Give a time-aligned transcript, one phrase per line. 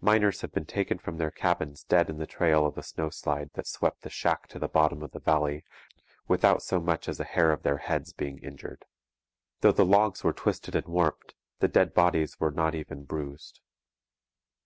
[0.00, 3.66] Miners have been taken from their cabins dead in the trail of a snowslide that
[3.66, 5.66] swept the shack to the bottom of the valley
[6.26, 8.86] without so much as a hair of their heads being injured.
[9.60, 13.60] Though the logs were twisted and warped, the dead bodies were not even bruised.